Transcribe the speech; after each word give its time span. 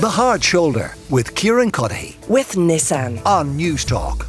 The 0.00 0.08
Hard 0.08 0.42
Shoulder 0.42 0.94
with 1.10 1.34
Kieran 1.34 1.70
Cuddihy 1.70 2.16
with 2.26 2.52
Nissan. 2.52 3.20
on 3.26 3.54
News 3.54 3.84
Talk. 3.84 4.26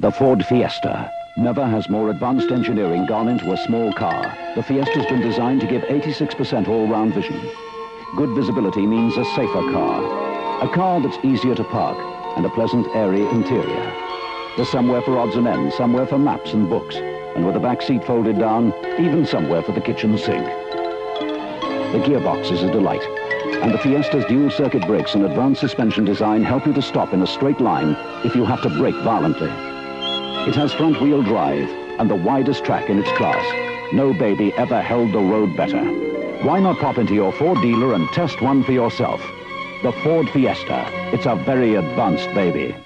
The 0.00 0.10
Ford 0.10 0.44
Fiesta. 0.44 1.08
Never 1.36 1.64
has 1.64 1.88
more 1.88 2.10
advanced 2.10 2.50
engineering 2.50 3.06
gone 3.06 3.28
into 3.28 3.52
a 3.52 3.56
small 3.58 3.92
car. 3.92 4.36
The 4.56 4.64
Fiesta's 4.64 5.06
been 5.06 5.20
designed 5.20 5.60
to 5.60 5.68
give 5.68 5.82
86% 5.82 6.66
all-round 6.66 7.14
vision. 7.14 7.40
Good 8.16 8.30
visibility 8.30 8.88
means 8.88 9.16
a 9.16 9.24
safer 9.36 9.70
car. 9.70 10.64
A 10.64 10.74
car 10.74 11.00
that's 11.00 11.24
easier 11.24 11.54
to 11.54 11.62
park 11.62 11.96
and 12.36 12.44
a 12.44 12.50
pleasant, 12.50 12.88
airy 12.96 13.24
interior. 13.28 13.92
There's 14.56 14.68
somewhere 14.68 15.02
for 15.02 15.16
odds 15.16 15.36
and 15.36 15.46
ends, 15.46 15.76
somewhere 15.76 16.08
for 16.08 16.18
maps 16.18 16.54
and 16.54 16.68
books, 16.68 16.96
and 17.34 17.44
with 17.44 17.54
the 17.54 17.60
back 17.60 17.82
seat 17.82 18.04
folded 18.04 18.38
down, 18.38 18.72
even 18.98 19.26
somewhere 19.26 19.62
for 19.62 19.72
the 19.72 19.80
kitchen 19.80 20.16
sink. 20.16 20.44
The 21.92 22.00
gearbox 22.00 22.50
is 22.50 22.62
a 22.62 22.70
delight, 22.70 23.02
and 23.62 23.72
the 23.72 23.78
Fiesta's 23.78 24.24
dual-circuit 24.26 24.86
brakes 24.86 25.14
and 25.14 25.24
advanced 25.24 25.60
suspension 25.60 26.04
design 26.04 26.42
help 26.42 26.66
you 26.66 26.72
to 26.72 26.82
stop 26.82 27.12
in 27.12 27.22
a 27.22 27.26
straight 27.26 27.60
line 27.60 27.96
if 28.24 28.34
you 28.34 28.44
have 28.44 28.62
to 28.62 28.68
brake 28.68 28.96
violently. 28.96 29.50
It 30.48 30.54
has 30.56 30.72
front-wheel 30.74 31.22
drive 31.22 31.68
and 31.98 32.10
the 32.10 32.16
widest 32.16 32.64
track 32.64 32.90
in 32.90 32.98
its 32.98 33.10
class. 33.12 33.44
No 33.92 34.12
baby 34.12 34.52
ever 34.54 34.82
held 34.82 35.12
the 35.12 35.20
road 35.20 35.56
better. 35.56 35.84
Why 36.44 36.60
not 36.60 36.78
pop 36.78 36.98
into 36.98 37.14
your 37.14 37.32
Ford 37.32 37.62
dealer 37.62 37.94
and 37.94 38.08
test 38.08 38.42
one 38.42 38.62
for 38.64 38.72
yourself? 38.72 39.22
The 39.82 39.92
Ford 40.02 40.28
Fiesta. 40.30 40.86
It's 41.14 41.26
a 41.26 41.36
very 41.36 41.76
advanced 41.76 42.28
baby. 42.34 42.76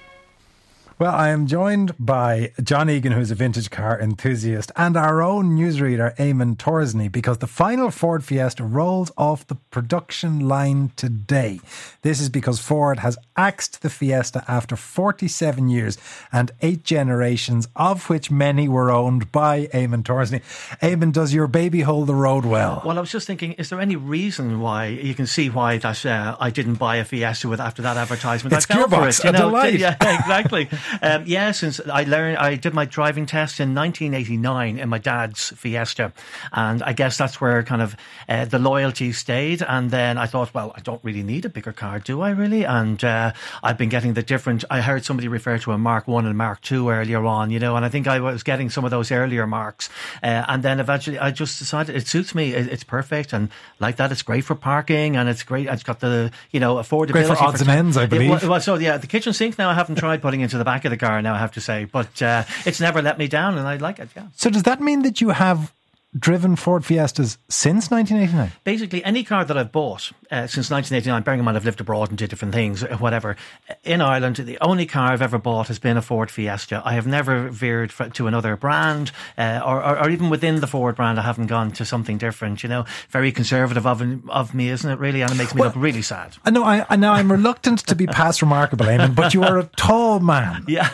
Well, 1.00 1.14
I 1.14 1.28
am 1.28 1.46
joined 1.46 1.94
by 2.00 2.50
John 2.60 2.90
Egan, 2.90 3.12
who's 3.12 3.30
a 3.30 3.36
vintage 3.36 3.70
car 3.70 4.00
enthusiast, 4.00 4.72
and 4.74 4.96
our 4.96 5.22
own 5.22 5.56
newsreader, 5.56 6.16
Eamonn 6.16 6.56
Torsney, 6.56 7.10
because 7.12 7.38
the 7.38 7.46
final 7.46 7.92
Ford 7.92 8.24
Fiesta 8.24 8.64
rolls 8.64 9.12
off 9.16 9.46
the 9.46 9.54
production 9.54 10.48
line 10.48 10.90
today. 10.96 11.60
This 12.02 12.20
is 12.20 12.28
because 12.28 12.58
Ford 12.58 12.98
has 12.98 13.16
axed 13.36 13.82
the 13.82 13.90
Fiesta 13.90 14.42
after 14.48 14.74
47 14.74 15.68
years 15.68 15.98
and 16.32 16.50
eight 16.62 16.82
generations, 16.82 17.68
of 17.76 18.10
which 18.10 18.28
many 18.28 18.68
were 18.68 18.90
owned 18.90 19.30
by 19.30 19.66
Eamonn 19.66 20.02
Torsney. 20.02 20.40
Eamonn, 20.82 21.12
does 21.12 21.32
your 21.32 21.46
baby 21.46 21.82
hold 21.82 22.08
the 22.08 22.14
road 22.16 22.44
well? 22.44 22.82
Well, 22.84 22.98
I 22.98 23.00
was 23.00 23.12
just 23.12 23.28
thinking, 23.28 23.52
is 23.52 23.70
there 23.70 23.80
any 23.80 23.94
reason 23.94 24.58
why 24.58 24.86
you 24.86 25.14
can 25.14 25.28
see 25.28 25.48
why 25.48 25.78
that 25.78 26.04
uh, 26.04 26.36
I 26.40 26.50
didn't 26.50 26.74
buy 26.74 26.96
a 26.96 27.04
Fiesta 27.04 27.48
with 27.48 27.60
after 27.60 27.82
that 27.82 27.96
advertisement? 27.96 28.52
It's 28.52 28.68
I 28.68 28.74
fell 28.74 28.88
for 28.88 28.96
gearbox, 28.96 29.20
it, 29.20 29.24
you 29.24 29.30
a 29.30 29.32
know. 29.34 29.38
delight. 29.42 29.78
Yeah, 29.78 29.92
exactly. 30.00 30.68
Um, 31.02 31.24
yeah, 31.26 31.50
since 31.52 31.80
I 31.80 32.04
learned, 32.04 32.38
I 32.38 32.54
did 32.56 32.74
my 32.74 32.84
driving 32.84 33.26
test 33.26 33.60
in 33.60 33.74
1989 33.74 34.78
in 34.78 34.88
my 34.88 34.98
dad's 34.98 35.50
Fiesta, 35.50 36.12
and 36.52 36.82
I 36.82 36.92
guess 36.92 37.16
that's 37.16 37.40
where 37.40 37.62
kind 37.62 37.82
of 37.82 37.96
uh, 38.28 38.44
the 38.44 38.58
loyalty 38.58 39.12
stayed. 39.12 39.62
And 39.62 39.90
then 39.90 40.18
I 40.18 40.26
thought, 40.26 40.52
well, 40.54 40.72
I 40.76 40.80
don't 40.80 41.02
really 41.04 41.22
need 41.22 41.44
a 41.44 41.48
bigger 41.48 41.72
car, 41.72 41.98
do 41.98 42.20
I 42.20 42.30
really? 42.30 42.64
And 42.64 43.02
uh, 43.04 43.32
I've 43.62 43.78
been 43.78 43.88
getting 43.88 44.14
the 44.14 44.22
different. 44.22 44.64
I 44.70 44.80
heard 44.80 45.04
somebody 45.04 45.28
refer 45.28 45.58
to 45.58 45.72
a 45.72 45.78
Mark 45.78 46.08
One 46.08 46.26
and 46.26 46.36
Mark 46.36 46.60
Two 46.60 46.88
earlier 46.90 47.24
on, 47.24 47.50
you 47.50 47.58
know, 47.58 47.76
and 47.76 47.84
I 47.84 47.88
think 47.88 48.06
I 48.06 48.20
was 48.20 48.42
getting 48.42 48.70
some 48.70 48.84
of 48.84 48.90
those 48.90 49.10
earlier 49.12 49.46
marks, 49.46 49.88
uh, 50.22 50.44
and 50.48 50.62
then 50.62 50.80
eventually 50.80 51.18
I 51.18 51.30
just 51.30 51.58
decided 51.58 51.96
it 51.96 52.06
suits 52.06 52.34
me. 52.34 52.52
It, 52.54 52.68
it's 52.68 52.84
perfect, 52.84 53.32
and 53.32 53.50
like 53.78 53.96
that, 53.96 54.12
it's 54.12 54.22
great 54.22 54.44
for 54.44 54.54
parking, 54.54 55.16
and 55.16 55.28
it's 55.28 55.42
great. 55.42 55.66
It's 55.66 55.82
got 55.82 56.00
the 56.00 56.30
you 56.50 56.60
know 56.60 56.76
affordability. 56.76 57.12
Great 57.12 57.26
for 57.26 57.42
odds 57.42 57.60
and 57.60 57.70
ends, 57.70 57.96
I 57.96 58.04
It- 58.04 58.10
believe. 58.10 58.48
well, 58.48 58.60
so 58.60 58.74
yeah, 58.76 58.96
the 58.96 59.06
kitchen 59.06 59.32
sink 59.32 59.58
now 59.58 59.70
I 59.70 59.74
haven't 59.74 59.96
tried 59.96 60.22
putting 60.22 60.40
into 60.40 60.58
the 60.58 60.64
back 60.64 60.77
of 60.84 60.90
the 60.90 60.96
car 60.96 61.20
now 61.22 61.34
I 61.34 61.38
have 61.38 61.52
to 61.52 61.60
say, 61.60 61.84
but 61.84 62.20
uh, 62.22 62.44
it's 62.64 62.80
never 62.80 63.02
let 63.02 63.18
me 63.18 63.28
down, 63.28 63.58
and 63.58 63.66
I 63.66 63.76
like 63.76 63.98
it. 63.98 64.08
Yeah. 64.16 64.26
So, 64.34 64.50
does 64.50 64.64
that 64.64 64.80
mean 64.80 65.02
that 65.02 65.20
you 65.20 65.30
have 65.30 65.72
driven 66.18 66.56
Ford 66.56 66.84
Fiestas 66.84 67.38
since 67.48 67.90
1989? 67.90 68.52
Basically, 68.64 69.04
any 69.04 69.24
car 69.24 69.44
that 69.44 69.56
I've 69.56 69.72
bought 69.72 70.12
uh, 70.30 70.46
since 70.46 70.70
1989, 70.70 71.22
bearing 71.22 71.38
in 71.40 71.44
mind 71.44 71.56
I've 71.56 71.64
lived 71.64 71.80
abroad 71.80 72.08
and 72.08 72.18
did 72.18 72.30
different 72.30 72.54
things, 72.54 72.82
uh, 72.82 72.96
whatever, 72.98 73.36
in 73.84 74.00
Ireland, 74.00 74.36
the 74.36 74.58
only 74.60 74.86
car 74.86 75.12
I've 75.12 75.22
ever 75.22 75.38
bought 75.38 75.68
has 75.68 75.78
been 75.78 75.96
a 75.96 76.02
Ford 76.02 76.30
Fiesta. 76.30 76.82
I 76.84 76.94
have 76.94 77.06
never 77.06 77.48
veered 77.48 77.90
to 78.14 78.26
another 78.26 78.56
brand, 78.56 79.12
uh, 79.36 79.60
or, 79.64 79.82
or, 79.84 80.04
or 80.04 80.10
even 80.10 80.30
within 80.30 80.60
the 80.60 80.66
Ford 80.66 80.96
brand, 80.96 81.18
I 81.18 81.22
haven't 81.22 81.46
gone 81.46 81.70
to 81.72 81.84
something 81.84 82.18
different. 82.18 82.62
You 82.62 82.68
know, 82.68 82.84
very 83.10 83.32
conservative 83.32 83.86
of, 83.86 84.02
of 84.30 84.54
me, 84.54 84.68
isn't 84.68 84.90
it? 84.90 84.98
Really, 84.98 85.22
and 85.22 85.30
it 85.30 85.36
makes 85.36 85.54
me 85.54 85.62
look 85.62 85.74
really 85.76 86.02
sad. 86.02 86.36
I 86.44 86.50
know. 86.50 86.64
I, 86.64 86.84
I 86.88 86.96
know. 86.96 87.12
I'm 87.12 87.30
reluctant 87.30 87.80
to 87.86 87.94
be 87.94 88.06
past 88.18 88.42
remarkable, 88.42 88.86
Eamonn, 88.86 89.14
but 89.14 89.34
you 89.34 89.42
are 89.42 89.58
a 89.58 89.64
tall 89.76 90.20
man, 90.20 90.64
Yeah. 90.66 90.90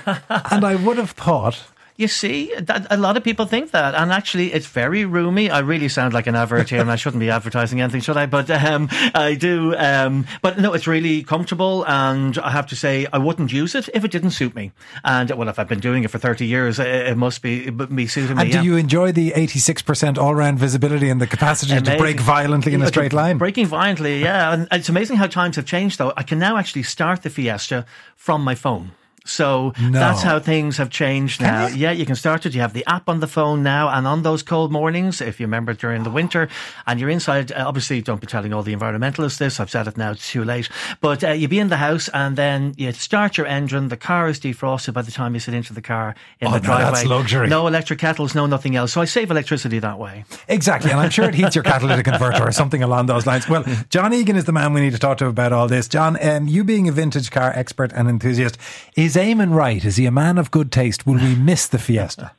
and 0.51 0.65
I 0.65 0.75
would 0.77 0.99
have 0.99 1.11
thought. 1.13 1.63
You 1.97 2.09
see, 2.09 2.53
that, 2.59 2.89
a 2.91 2.97
lot 2.97 3.17
of 3.17 3.23
people 3.23 3.47
think 3.47 3.71
that, 3.71 3.95
and 3.95 4.11
actually, 4.11 4.53
it's 4.53 4.67
very 4.67 5.05
roomy. 5.05 5.49
I 5.49 5.61
really 5.61 5.89
sound 5.89 6.13
like 6.13 6.27
an 6.27 6.35
advert 6.35 6.71
here, 6.71 6.81
and 6.81 6.91
I 6.91 6.97
shouldn't 6.97 7.21
be 7.21 7.31
advertising 7.31 7.81
anything, 7.81 8.01
should 8.01 8.17
I? 8.17 8.27
But 8.27 8.51
um, 8.51 8.89
I 9.15 9.37
do. 9.37 9.77
Um, 9.77 10.27
but 10.43 10.59
no, 10.59 10.73
it's 10.73 10.89
really 10.89 11.23
comfortable, 11.23 11.87
and 11.87 12.37
I 12.39 12.51
have 12.51 12.67
to 12.69 12.77
say, 12.77 13.07
I 13.13 13.19
wouldn't 13.19 13.53
use 13.53 13.77
it 13.77 13.89
if 13.95 14.05
it 14.05 14.11
didn't 14.11 14.33
suit 14.33 14.57
me. 14.57 14.73
And 15.05 15.31
well, 15.31 15.49
if 15.49 15.61
I've 15.61 15.69
been 15.69 15.79
doing 15.79 16.03
it 16.03 16.11
for 16.11 16.19
thirty 16.19 16.47
years, 16.47 16.81
it, 16.81 16.89
it 16.89 17.17
must 17.17 17.43
be 17.43 17.69
it 17.69 17.95
be 17.95 18.09
suiting 18.09 18.39
And 18.41 18.51
do 18.51 18.59
yeah. 18.59 18.63
you 18.63 18.77
enjoy 18.77 19.13
the 19.13 19.31
86% 19.31 20.19
all-round 20.19 20.59
visibility 20.59 21.09
and 21.11 21.21
the 21.21 21.27
capacity 21.29 21.73
to 21.73 21.79
Amazing. 21.79 21.99
brake 21.99 22.21
violently 22.21 22.75
in 22.75 22.83
a 22.83 22.89
straight 22.89 23.13
line? 23.13 23.39
Braking 23.39 23.67
violently, 23.67 24.21
yeah. 24.23 24.53
And 24.53 24.69
it's 24.73 24.89
amazing 24.89 25.17
how 25.17 25.29
times 25.29 25.57
have 25.57 25.67
changed, 25.67 25.99
though. 25.99 26.13
I 26.17 26.25
can 26.25 26.41
now 26.41 26.57
actually 26.57 26.83
start 26.83 27.23
the 27.23 27.31
Fiesta 27.31 27.87
from 28.17 28.43
my 28.43 28.57
phone. 28.57 28.93
So 29.27 29.73
No. 29.81 29.99
that's 29.99 30.23
how 30.23 30.39
things 30.39 30.77
have 30.77 30.91
changed 30.91 31.41
now. 31.41 31.67
Yeah, 31.69 31.93
you 31.93 32.05
can 32.05 32.15
start 32.15 32.45
it. 32.45 32.55
You 32.55 32.61
have 32.61 32.75
the 32.75 32.85
app 32.87 33.09
on 33.09 33.21
the 33.21 33.27
phone 33.27 33.63
now, 33.63 33.89
and 33.89 34.07
on 34.07 34.23
those 34.23 34.43
cold 34.43 34.71
mornings, 34.71 35.21
if 35.23 35.41
you 35.41 35.47
remember 35.47 35.73
during 35.73 36.03
the 36.03 36.11
winter, 36.11 36.49
and 36.87 37.01
you're 37.01 37.09
inside. 37.09 37.51
Uh, 37.51 37.65
obviously, 37.67 38.03
don't 38.03 38.21
be 38.21 38.27
telling 38.27 38.53
all 38.53 38.63
the 38.63 38.75
environmentalists 38.77 39.39
this. 39.39 39.61
I've 39.61 39.71
said 39.71 39.89
it 39.89 39.97
now; 39.97 40.11
it's 40.11 40.31
too 40.31 40.45
late. 40.45 40.69
But 41.01 41.25
uh, 41.25 41.31
you 41.31 41.49
be 41.49 41.59
in 41.59 41.69
the 41.69 41.79
house, 41.79 42.09
and 42.13 42.37
then 42.37 42.75
you 42.77 42.93
start 42.93 43.39
your 43.39 43.47
engine. 43.47 43.89
The 43.89 43.97
car 43.97 44.29
is 44.29 44.39
defrosted 44.39 44.93
by 44.93 45.01
the 45.03 45.11
time 45.11 45.33
you 45.33 45.41
sit 45.41 45.55
into 45.55 45.73
the 45.73 45.81
car 45.83 46.15
in 46.41 46.49
Oh, 46.49 46.53
the 46.53 46.59
no, 46.59 46.65
driveway. 46.65 46.91
that's 46.93 47.05
luxury. 47.07 47.49
No 47.49 47.67
electric 47.67 47.99
kettles, 48.01 48.35
no 48.35 48.45
nothing 48.45 48.77
else. 48.77 48.93
So 48.93 49.01
I 49.01 49.07
save 49.07 49.31
electricity 49.31 49.79
that 49.79 49.99
way. 49.99 50.25
Exactly, 50.49 50.91
and 50.91 51.01
I'm 51.01 51.11
sure 51.11 51.27
it 51.31 51.35
heats 51.35 51.55
your 51.55 51.65
catalytic 51.65 52.05
converter 52.05 52.43
or 52.47 52.53
something 52.53 52.83
along 52.83 53.07
those 53.07 53.27
lines. 53.27 53.49
Well, 53.49 53.65
John 53.89 54.13
Egan 54.13 54.37
is 54.37 54.45
the 54.45 54.53
man 54.53 54.75
we 54.75 54.83
need 54.83 54.93
to 54.93 54.99
talk 54.99 55.17
to 55.19 55.27
about 55.29 55.53
all 55.55 55.67
this. 55.67 55.89
John, 55.89 56.19
um, 56.23 56.47
you 56.47 56.63
being 56.63 56.89
a 56.89 56.93
vintage 56.93 57.31
car 57.31 57.53
expert 57.55 57.91
and 57.95 58.09
enthusiast, 58.11 58.59
is 58.97 59.14
Eamonn 59.17 59.55
right? 59.55 59.85
Is 59.85 59.97
he 59.97 60.07
a 60.07 60.11
man 60.11 60.39
of 60.39 60.51
good 60.51 60.71
taste? 60.73 61.07
Will 61.07 61.15
we 61.15 61.35
miss 61.35 61.67
the 61.67 61.79
Fiesta? 61.79 62.33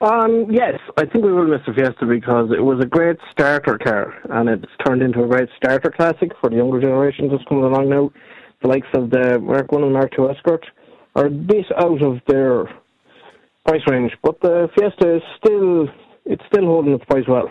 Um, 0.00 0.46
yes, 0.50 0.78
I 0.96 1.06
think 1.06 1.24
we 1.24 1.32
will 1.32 1.46
miss 1.46 1.62
the 1.66 1.72
Fiesta 1.72 2.04
because 2.04 2.50
it 2.50 2.62
was 2.62 2.78
a 2.82 2.86
great 2.86 3.16
starter 3.30 3.78
car 3.78 4.14
and 4.30 4.48
it's 4.48 4.70
turned 4.84 5.02
into 5.02 5.24
a 5.24 5.26
great 5.26 5.48
starter 5.56 5.90
classic 5.90 6.32
for 6.40 6.50
the 6.50 6.56
younger 6.56 6.80
generation 6.80 7.28
that's 7.28 7.44
coming 7.44 7.64
along 7.64 7.88
now. 7.88 8.12
The 8.62 8.68
likes 8.68 8.88
of 8.94 9.10
the 9.10 9.38
Mark 9.40 9.72
1 9.72 9.82
and 9.82 9.92
Mark 9.92 10.12
2 10.14 10.30
Escort 10.30 10.66
are 11.14 11.26
a 11.26 11.30
bit 11.30 11.66
out 11.78 12.02
of 12.02 12.20
their 12.26 12.64
price 13.64 13.82
range, 13.88 14.12
but 14.22 14.40
the 14.40 14.68
Fiesta 14.74 15.16
is 15.16 15.22
still, 15.38 15.88
it's 16.26 16.44
still 16.46 16.66
holding 16.66 16.92
its 16.92 17.04
price 17.04 17.24
well. 17.28 17.50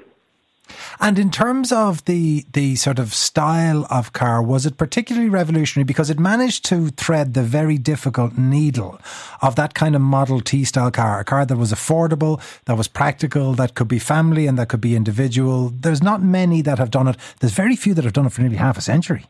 And 0.99 1.19
in 1.19 1.31
terms 1.31 1.71
of 1.71 2.05
the 2.05 2.45
the 2.53 2.75
sort 2.75 2.99
of 2.99 3.13
style 3.13 3.85
of 3.89 4.13
car, 4.13 4.41
was 4.41 4.65
it 4.65 4.77
particularly 4.77 5.29
revolutionary 5.29 5.83
because 5.83 6.09
it 6.09 6.19
managed 6.19 6.65
to 6.65 6.89
thread 6.89 7.33
the 7.33 7.43
very 7.43 7.77
difficult 7.77 8.37
needle 8.37 8.99
of 9.41 9.55
that 9.55 9.73
kind 9.73 9.95
of 9.95 10.01
Model 10.01 10.41
T 10.41 10.63
style 10.63 10.91
car, 10.91 11.19
a 11.19 11.23
car 11.23 11.45
that 11.45 11.57
was 11.57 11.71
affordable, 11.71 12.41
that 12.65 12.77
was 12.77 12.87
practical, 12.87 13.53
that 13.53 13.75
could 13.75 13.87
be 13.87 13.99
family 13.99 14.47
and 14.47 14.57
that 14.57 14.69
could 14.69 14.81
be 14.81 14.95
individual. 14.95 15.69
There's 15.69 16.03
not 16.03 16.21
many 16.21 16.61
that 16.61 16.79
have 16.79 16.91
done 16.91 17.07
it. 17.07 17.17
There's 17.39 17.53
very 17.53 17.75
few 17.75 17.93
that 17.93 18.03
have 18.03 18.13
done 18.13 18.25
it 18.25 18.31
for 18.31 18.41
nearly 18.41 18.57
half 18.57 18.77
a 18.77 18.81
century. 18.81 19.25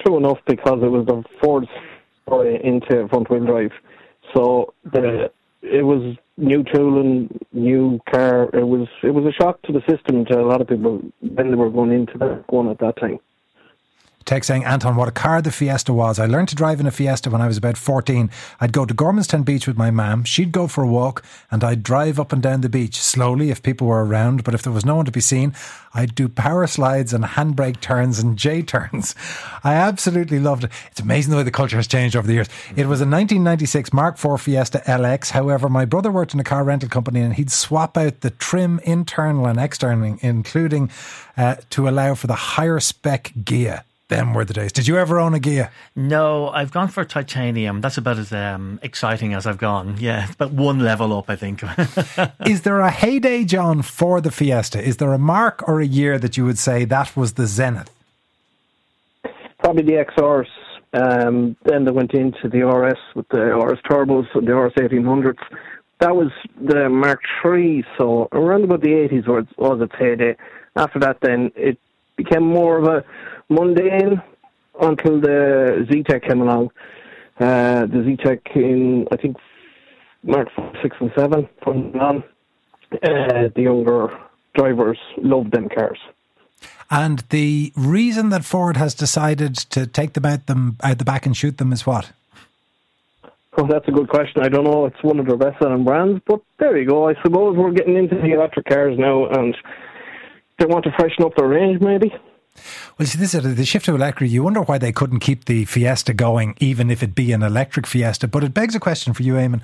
True 0.00 0.16
enough, 0.16 0.38
because 0.46 0.82
it 0.82 0.90
was 0.90 1.06
the 1.06 1.22
Ford's 1.40 1.68
into 2.28 3.08
front 3.08 3.30
wheel 3.30 3.44
drive. 3.44 3.72
So 4.34 4.74
the 4.84 5.30
it 5.62 5.82
was 5.82 6.16
new 6.42 6.64
tool 6.64 7.00
and 7.00 7.40
new 7.52 8.00
car. 8.12 8.50
It 8.52 8.66
was 8.66 8.88
it 9.02 9.14
was 9.14 9.24
a 9.24 9.32
shock 9.32 9.62
to 9.62 9.72
the 9.72 9.82
system 9.88 10.24
to 10.26 10.40
a 10.40 10.44
lot 10.44 10.60
of 10.60 10.68
people 10.68 11.00
when 11.20 11.50
they 11.50 11.56
were 11.56 11.70
going 11.70 11.92
into 11.92 12.18
that 12.18 12.44
one 12.48 12.68
at 12.68 12.78
that 12.80 12.96
time. 12.98 13.18
Text 14.32 14.48
saying, 14.48 14.64
Anton, 14.64 14.96
what 14.96 15.08
a 15.08 15.12
car 15.12 15.42
the 15.42 15.52
Fiesta 15.52 15.92
was. 15.92 16.18
I 16.18 16.24
learned 16.24 16.48
to 16.48 16.54
drive 16.54 16.80
in 16.80 16.86
a 16.86 16.90
Fiesta 16.90 17.28
when 17.28 17.42
I 17.42 17.46
was 17.46 17.58
about 17.58 17.76
14. 17.76 18.30
I'd 18.62 18.72
go 18.72 18.86
to 18.86 18.94
Gormanston 18.94 19.44
Beach 19.44 19.66
with 19.66 19.76
my 19.76 19.90
mam. 19.90 20.24
She'd 20.24 20.52
go 20.52 20.66
for 20.66 20.82
a 20.82 20.86
walk 20.86 21.22
and 21.50 21.62
I'd 21.62 21.82
drive 21.82 22.18
up 22.18 22.32
and 22.32 22.42
down 22.42 22.62
the 22.62 22.70
beach 22.70 22.98
slowly 22.98 23.50
if 23.50 23.62
people 23.62 23.88
were 23.88 24.02
around. 24.02 24.42
But 24.42 24.54
if 24.54 24.62
there 24.62 24.72
was 24.72 24.86
no 24.86 24.96
one 24.96 25.04
to 25.04 25.12
be 25.12 25.20
seen, 25.20 25.54
I'd 25.92 26.14
do 26.14 26.30
power 26.30 26.66
slides 26.66 27.12
and 27.12 27.24
handbrake 27.24 27.82
turns 27.82 28.20
and 28.20 28.38
J 28.38 28.62
turns. 28.62 29.14
I 29.64 29.74
absolutely 29.74 30.40
loved 30.40 30.64
it. 30.64 30.70
It's 30.90 31.00
amazing 31.00 31.32
the 31.32 31.36
way 31.36 31.42
the 31.42 31.50
culture 31.50 31.76
has 31.76 31.86
changed 31.86 32.16
over 32.16 32.26
the 32.26 32.32
years. 32.32 32.48
It 32.70 32.86
was 32.86 33.02
a 33.02 33.04
1996 33.04 33.92
Mark 33.92 34.14
IV 34.14 34.40
Fiesta 34.40 34.82
LX. 34.86 35.32
However, 35.32 35.68
my 35.68 35.84
brother 35.84 36.10
worked 36.10 36.32
in 36.32 36.40
a 36.40 36.44
car 36.44 36.64
rental 36.64 36.88
company 36.88 37.20
and 37.20 37.34
he'd 37.34 37.50
swap 37.50 37.98
out 37.98 38.22
the 38.22 38.30
trim 38.30 38.80
internal 38.84 39.44
and 39.44 39.60
external, 39.60 40.16
including 40.22 40.88
uh, 41.36 41.56
to 41.68 41.86
allow 41.86 42.14
for 42.14 42.28
the 42.28 42.34
higher 42.34 42.80
spec 42.80 43.30
Ghia 43.38 43.82
Them 44.12 44.34
were 44.34 44.44
the 44.44 44.52
days. 44.52 44.72
Did 44.72 44.86
you 44.86 44.98
ever 44.98 45.18
own 45.18 45.34
a 45.34 45.38
Ghia? 45.38 45.70
No, 45.96 46.48
I've 46.48 46.70
gone 46.70 46.88
for 46.88 47.04
titanium. 47.04 47.80
That's 47.80 47.96
about 47.96 48.18
as 48.18 48.32
um, 48.32 48.78
exciting 48.82 49.32
as 49.32 49.46
I've 49.46 49.58
gone. 49.58 49.96
Yeah, 49.98 50.28
but 50.36 50.52
one 50.52 50.80
level 50.80 51.16
up, 51.16 51.30
I 51.30 51.36
think. 51.36 51.62
Is 52.46 52.62
there 52.62 52.80
a 52.80 52.90
heyday, 52.90 53.44
John, 53.44 53.80
for 53.82 54.20
the 54.20 54.30
Fiesta? 54.30 54.82
Is 54.82 54.98
there 54.98 55.12
a 55.12 55.18
mark 55.18 55.66
or 55.66 55.80
a 55.80 55.86
year 55.86 56.18
that 56.18 56.36
you 56.36 56.44
would 56.44 56.58
say 56.58 56.84
that 56.84 57.16
was 57.16 57.34
the 57.34 57.46
zenith? 57.46 57.90
Probably 59.60 59.82
the 59.82 60.04
XRs. 60.04 60.48
Um, 60.94 61.56
then 61.64 61.84
they 61.86 61.90
went 61.90 62.12
into 62.12 62.48
the 62.48 62.66
RS 62.66 62.98
with 63.14 63.28
the 63.28 63.56
RS 63.56 63.80
turbos, 63.88 64.26
and 64.34 64.46
the 64.46 64.54
RS 64.54 64.74
1800s. 64.74 65.38
That 66.00 66.14
was 66.16 66.30
the 66.60 66.88
Mark 66.90 67.20
III, 67.44 67.84
so 67.96 68.28
around 68.32 68.64
about 68.64 68.82
the 68.82 68.88
80s 68.88 69.26
was, 69.26 69.46
was 69.56 69.80
its 69.80 69.94
heyday. 69.98 70.36
After 70.76 70.98
that, 70.98 71.18
then 71.22 71.52
it 71.54 71.78
became 72.16 72.42
more 72.42 72.78
of 72.78 72.84
a 72.84 73.04
mundane 73.52 74.22
until 74.80 75.20
the 75.20 75.86
Zetec 75.88 76.26
came 76.26 76.40
along. 76.40 76.70
Uh, 77.38 77.86
the 77.86 77.98
Zetec 78.06 78.40
in, 78.54 79.06
I 79.10 79.16
think, 79.16 79.36
Mark 80.22 80.48
6 80.82 80.96
and 81.00 81.12
7 81.16 81.48
from 81.62 81.94
on. 82.00 82.24
Uh, 82.92 83.48
the 83.54 83.62
younger 83.62 84.18
drivers 84.54 84.98
loved 85.16 85.52
them 85.52 85.68
cars. 85.68 85.98
And 86.90 87.20
the 87.30 87.72
reason 87.74 88.28
that 88.28 88.44
Ford 88.44 88.76
has 88.76 88.94
decided 88.94 89.56
to 89.56 89.86
take 89.86 90.12
them 90.12 90.26
out 90.26 90.46
them 90.46 90.76
out 90.82 90.98
the 90.98 91.04
back 91.04 91.24
and 91.24 91.34
shoot 91.34 91.56
them 91.56 91.72
is 91.72 91.86
what? 91.86 92.12
Oh, 93.56 93.66
that's 93.66 93.88
a 93.88 93.92
good 93.92 94.08
question. 94.08 94.42
I 94.42 94.48
don't 94.48 94.64
know. 94.64 94.86
It's 94.86 95.02
one 95.02 95.18
of 95.18 95.26
their 95.26 95.36
best 95.36 95.58
selling 95.58 95.84
brands, 95.84 96.22
but 96.26 96.40
there 96.58 96.76
you 96.76 96.86
go. 96.86 97.08
I 97.08 97.14
suppose 97.22 97.56
we're 97.56 97.72
getting 97.72 97.96
into 97.96 98.16
the 98.16 98.32
electric 98.32 98.66
cars 98.66 98.98
now, 98.98 99.26
and 99.26 99.56
they 100.58 100.66
want 100.66 100.84
to 100.84 100.92
freshen 100.92 101.24
up 101.24 101.34
their 101.36 101.48
range, 101.48 101.80
maybe. 101.80 102.12
Well, 102.98 103.06
see, 103.06 103.18
this 103.18 103.34
is 103.34 103.56
the 103.56 103.64
shift 103.64 103.86
to 103.86 103.94
electric. 103.94 104.30
You 104.30 104.42
wonder 104.42 104.60
why 104.60 104.78
they 104.78 104.92
couldn't 104.92 105.20
keep 105.20 105.46
the 105.46 105.64
Fiesta 105.64 106.12
going, 106.12 106.54
even 106.60 106.90
if 106.90 107.02
it 107.02 107.14
be 107.14 107.32
an 107.32 107.42
electric 107.42 107.86
Fiesta. 107.86 108.28
But 108.28 108.44
it 108.44 108.54
begs 108.54 108.74
a 108.74 108.80
question 108.80 109.14
for 109.14 109.22
you, 109.22 109.34
Eamonn. 109.34 109.62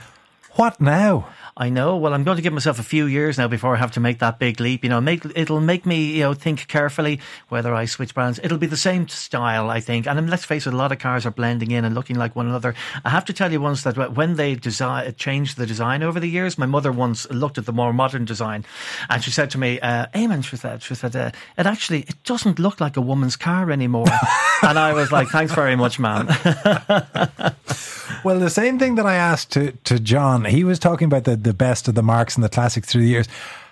What 0.59 0.81
now? 0.81 1.29
I 1.61 1.71
know. 1.71 1.97
Well, 1.97 2.15
I'm 2.15 2.23
going 2.23 2.37
to 2.37 2.43
give 2.43 2.53
myself 2.53 2.81
a 2.81 2.85
few 2.85 3.07
years 3.07 3.39
now 3.39 3.47
before 3.47 3.75
I 3.75 3.79
have 3.79 3.93
to 3.93 4.01
make 4.01 4.21
that 4.21 4.39
big 4.39 4.59
leap. 4.61 4.85
You 4.85 4.91
know, 4.91 5.01
make 5.01 5.25
it'll 5.37 5.61
make 5.61 5.87
me 5.87 6.17
you 6.17 6.23
know 6.23 6.35
think 6.35 6.67
carefully 6.67 7.21
whether 7.49 7.75
I 7.75 7.85
switch 7.85 8.13
brands. 8.13 8.41
It'll 8.43 8.59
be 8.59 8.67
the 8.67 8.77
same 8.77 9.07
style, 9.07 9.71
I 9.71 9.79
think. 9.79 10.09
And 10.09 10.31
let's 10.31 10.45
face 10.45 10.67
it, 10.67 10.75
a 10.75 10.77
lot 10.77 10.91
of 10.91 10.99
cars 10.99 11.27
are 11.27 11.31
blending 11.33 11.71
in 11.73 11.85
and 11.85 11.95
looking 11.95 12.17
like 12.17 12.35
one 12.35 12.49
another. 12.49 12.75
I 13.05 13.11
have 13.11 13.25
to 13.27 13.33
tell 13.33 13.53
you 13.53 13.61
once 13.61 13.83
that 13.83 14.15
when 14.15 14.35
they 14.35 14.57
design 14.57 15.15
changed 15.15 15.59
the 15.59 15.67
design 15.67 16.03
over 16.03 16.19
the 16.19 16.29
years, 16.29 16.59
my 16.59 16.67
mother 16.67 16.91
once 16.91 17.29
looked 17.31 17.59
at 17.59 17.67
the 17.67 17.73
more 17.73 17.93
modern 17.93 18.25
design, 18.25 18.65
and 19.11 19.23
she 19.23 19.31
said 19.31 19.51
to 19.51 19.59
me, 19.59 19.79
uh, 19.81 20.07
"Eamonn," 20.15 20.45
she 20.45 20.57
said, 20.57 20.83
"she 20.83 20.97
said 20.97 21.15
uh, 21.15 21.31
it 21.57 21.67
actually 21.67 22.01
it 22.03 22.23
doesn't 22.25 22.59
look 22.59 22.81
like 22.81 22.97
a 22.97 23.01
woman's 23.01 23.37
car 23.37 23.71
anymore." 23.71 24.07
and 24.63 24.77
I 24.77 24.93
was 24.93 25.13
like, 25.13 25.29
"Thanks 25.29 25.55
very 25.55 25.77
much, 25.77 25.99
man." 25.99 26.27
well, 28.25 28.39
the 28.39 28.51
same 28.51 28.79
thing 28.79 28.95
that 28.95 29.07
I 29.07 29.15
asked 29.15 29.51
to 29.53 29.73
to 29.85 29.99
John, 29.99 30.48
he 30.49 30.65
was 30.65 30.79
talking 30.79 31.07
about 31.07 31.25
the 31.25 31.37
the 31.37 31.55
best 31.55 31.89
of 31.89 31.95
the 31.95 32.03
marks 32.03 32.35
and 32.37 32.45
the 32.45 32.49
classics 32.49 32.89
through 32.89 33.03
the 33.03 33.09
years. 33.09 33.29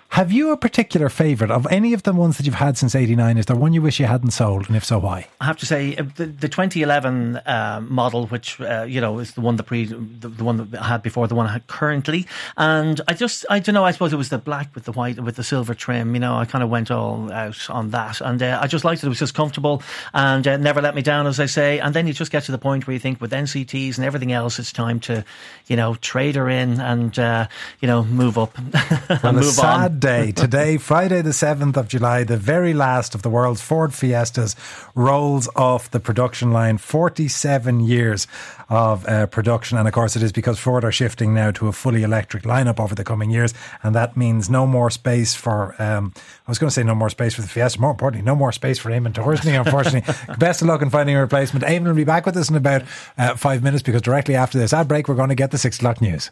Have 0.09 0.31
you 0.31 0.51
a 0.51 0.57
particular 0.57 1.09
favourite 1.09 1.51
of 1.51 1.67
any 1.69 1.93
of 1.93 2.03
the 2.03 2.13
ones 2.13 2.37
that 2.37 2.45
you've 2.45 2.55
had 2.55 2.77
since 2.77 2.95
'89? 2.95 3.37
Is 3.37 3.45
there 3.45 3.55
one 3.55 3.73
you 3.73 3.81
wish 3.81 3.99
you 3.99 4.07
hadn't 4.07 4.31
sold, 4.31 4.67
and 4.67 4.75
if 4.75 4.83
so, 4.83 4.97
why? 4.97 5.27
I 5.39 5.45
have 5.45 5.57
to 5.57 5.65
say 5.65 5.95
uh, 5.95 6.03
the, 6.15 6.25
the 6.25 6.49
2011 6.49 7.37
uh, 7.37 7.81
model, 7.87 8.25
which 8.27 8.59
uh, 8.61 8.85
you 8.87 8.99
know 8.99 9.19
is 9.19 9.33
the 9.33 9.41
one 9.41 9.57
the 9.57 9.63
pre 9.63 9.85
the, 9.85 10.27
the, 10.27 10.43
one 10.43 10.57
that 10.57 10.81
I 10.81 10.87
had 10.87 11.03
before, 11.03 11.27
the 11.27 11.35
one 11.35 11.45
I 11.45 11.53
had 11.53 11.67
currently, 11.67 12.25
and 12.57 12.99
I 13.07 13.13
just 13.13 13.45
I 13.49 13.59
don't 13.59 13.75
know. 13.75 13.85
I 13.85 13.91
suppose 13.91 14.11
it 14.11 14.17
was 14.17 14.29
the 14.29 14.39
black 14.39 14.73
with 14.73 14.85
the 14.85 14.91
white 14.91 15.19
with 15.19 15.35
the 15.35 15.43
silver 15.43 15.75
trim. 15.75 16.15
You 16.15 16.19
know, 16.19 16.35
I 16.35 16.45
kind 16.45 16.63
of 16.63 16.69
went 16.69 16.89
all 16.89 17.31
out 17.31 17.69
on 17.69 17.91
that, 17.91 18.21
and 18.21 18.41
uh, 18.41 18.59
I 18.61 18.67
just 18.67 18.85
liked 18.85 19.03
it. 19.03 19.05
It 19.05 19.09
was 19.09 19.19
just 19.19 19.35
comfortable 19.35 19.83
and 20.13 20.47
uh, 20.47 20.57
never 20.57 20.81
let 20.81 20.95
me 20.95 21.01
down, 21.01 21.27
as 21.27 21.39
I 21.39 21.45
say. 21.45 21.79
And 21.79 21.93
then 21.93 22.07
you 22.07 22.13
just 22.13 22.31
get 22.31 22.43
to 22.43 22.51
the 22.51 22.57
point 22.57 22.87
where 22.87 22.93
you 22.93 22.99
think 22.99 23.21
with 23.21 23.31
NCTs 23.31 23.97
and 23.97 24.05
everything 24.05 24.31
else, 24.31 24.57
it's 24.57 24.71
time 24.71 24.99
to 25.01 25.23
you 25.67 25.75
know 25.75 25.95
trade 25.95 26.35
her 26.35 26.49
in 26.49 26.79
and 26.79 27.19
uh, 27.19 27.47
you 27.81 27.87
know 27.87 28.03
move 28.05 28.37
up 28.37 28.57
and 29.09 29.37
move 29.37 29.59
on 29.59 29.96
day. 29.99 30.31
Today, 30.31 30.77
Friday, 30.77 31.21
the 31.21 31.31
7th 31.31 31.77
of 31.77 31.87
July, 31.87 32.23
the 32.23 32.37
very 32.37 32.73
last 32.73 33.15
of 33.15 33.21
the 33.21 33.29
world's 33.29 33.61
Ford 33.61 33.93
Fiestas 33.93 34.55
rolls 34.95 35.49
off 35.55 35.91
the 35.91 35.99
production 35.99 36.51
line. 36.51 36.77
47 36.77 37.81
years 37.81 38.27
of 38.69 39.07
uh, 39.07 39.27
production. 39.27 39.77
And 39.77 39.87
of 39.87 39.93
course, 39.93 40.15
it 40.15 40.23
is 40.23 40.31
because 40.31 40.59
Ford 40.59 40.83
are 40.83 40.91
shifting 40.91 41.33
now 41.33 41.51
to 41.51 41.67
a 41.67 41.71
fully 41.71 42.03
electric 42.03 42.43
lineup 42.43 42.79
over 42.79 42.95
the 42.95 43.03
coming 43.03 43.29
years. 43.29 43.53
And 43.83 43.95
that 43.95 44.17
means 44.17 44.49
no 44.49 44.67
more 44.67 44.89
space 44.89 45.35
for, 45.35 45.75
um, 45.81 46.13
I 46.15 46.51
was 46.51 46.59
going 46.59 46.69
to 46.69 46.73
say 46.73 46.83
no 46.83 46.95
more 46.95 47.09
space 47.09 47.33
for 47.33 47.41
the 47.41 47.47
Fiesta. 47.47 47.79
More 47.79 47.91
importantly, 47.91 48.25
no 48.25 48.35
more 48.35 48.51
space 48.51 48.79
for 48.79 48.89
Eamonn 48.89 49.13
Torsney, 49.13 49.59
unfortunately. 49.59 50.13
Best 50.37 50.61
of 50.61 50.67
luck 50.67 50.81
in 50.81 50.89
finding 50.89 51.15
a 51.15 51.21
replacement. 51.21 51.65
Eamonn 51.65 51.87
will 51.87 51.93
be 51.93 52.03
back 52.03 52.25
with 52.25 52.35
us 52.37 52.49
in 52.49 52.55
about 52.55 52.83
uh, 53.17 53.35
five 53.35 53.63
minutes 53.63 53.83
because 53.83 54.01
directly 54.01 54.35
after 54.35 54.57
this 54.57 54.73
ad 54.73 54.87
break, 54.87 55.07
we're 55.07 55.15
going 55.15 55.29
to 55.29 55.35
get 55.35 55.51
the 55.51 55.57
six 55.57 55.77
o'clock 55.77 56.01
news. 56.01 56.31